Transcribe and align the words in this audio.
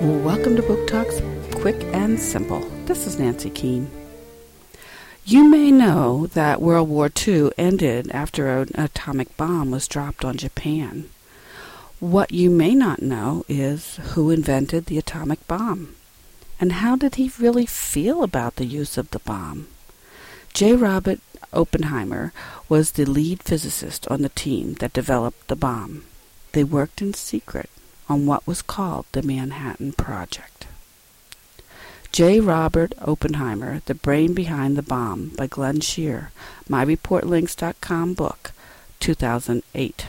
Book 0.00 0.86
Talks 0.86 1.20
Quick 1.56 1.76
and 1.92 2.18
Simple. 2.18 2.60
This 2.86 3.06
is 3.06 3.18
Nancy 3.18 3.50
Keene. 3.50 3.90
You 5.26 5.46
may 5.46 5.70
know 5.70 6.26
that 6.28 6.62
World 6.62 6.88
War 6.88 7.10
II 7.14 7.50
ended 7.58 8.10
after 8.10 8.48
an 8.48 8.70
atomic 8.76 9.36
bomb 9.36 9.70
was 9.70 9.86
dropped 9.86 10.24
on 10.24 10.38
Japan. 10.38 11.10
What 11.98 12.32
you 12.32 12.48
may 12.48 12.74
not 12.74 13.02
know 13.02 13.44
is 13.46 13.96
who 14.14 14.30
invented 14.30 14.86
the 14.86 14.96
atomic 14.96 15.46
bomb 15.46 15.94
and 16.58 16.72
how 16.72 16.96
did 16.96 17.16
he 17.16 17.30
really 17.38 17.66
feel 17.66 18.22
about 18.22 18.56
the 18.56 18.64
use 18.64 18.96
of 18.96 19.10
the 19.10 19.18
bomb. 19.18 19.68
J. 20.54 20.72
Robert 20.76 21.20
Oppenheimer 21.52 22.32
was 22.70 22.92
the 22.92 23.04
lead 23.04 23.42
physicist 23.42 24.08
on 24.08 24.22
the 24.22 24.30
team 24.30 24.74
that 24.80 24.94
developed 24.94 25.48
the 25.48 25.56
bomb. 25.56 26.04
They 26.52 26.64
worked 26.64 27.02
in 27.02 27.12
secret 27.12 27.68
on 28.10 28.26
what 28.26 28.44
was 28.44 28.60
called 28.60 29.06
the 29.12 29.22
Manhattan 29.22 29.92
Project. 29.92 30.66
J. 32.10 32.40
Robert 32.40 32.92
Oppenheimer, 33.00 33.82
The 33.86 33.94
Brain 33.94 34.34
Behind 34.34 34.76
the 34.76 34.82
Bomb 34.82 35.28
by 35.38 35.46
Glenn 35.46 35.80
Scherer, 35.80 36.32
MyReportLinks.com 36.68 38.14
book, 38.14 38.50
2008. 38.98 40.06